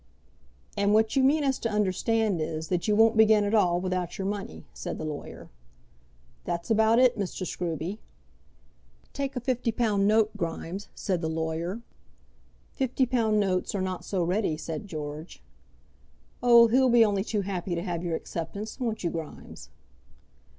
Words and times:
"And 0.75 0.95
what 0.95 1.15
you 1.15 1.23
mean 1.23 1.43
us 1.43 1.59
to 1.59 1.69
understand 1.69 2.41
is, 2.41 2.69
that 2.69 2.87
you 2.87 2.95
won't 2.95 3.15
begin 3.15 3.43
at 3.43 3.53
all 3.53 3.79
without 3.79 4.17
your 4.17 4.25
money," 4.25 4.65
said 4.73 4.97
the 4.97 5.05
lawyer. 5.05 5.47
"That's 6.43 6.71
about 6.71 6.97
it, 6.97 7.19
Mr. 7.19 7.45
Scruby." 7.45 7.99
"Take 9.13 9.35
a 9.35 9.39
fifty 9.39 9.71
pound 9.71 10.07
note, 10.07 10.31
Grimes," 10.35 10.87
said 10.95 11.21
the 11.21 11.29
lawyer. 11.29 11.83
"Fifty 12.73 13.05
pound 13.05 13.39
notes 13.39 13.75
are 13.75 13.79
not 13.81 14.03
so 14.03 14.23
ready," 14.23 14.57
said 14.57 14.87
George. 14.87 15.39
"Oh, 16.41 16.67
he'll 16.67 16.89
be 16.89 17.05
only 17.05 17.23
too 17.23 17.41
happy 17.41 17.75
to 17.75 17.83
have 17.83 18.03
your 18.03 18.15
acceptance; 18.15 18.79
won't 18.79 19.03
you, 19.03 19.11
Grimes." 19.11 19.69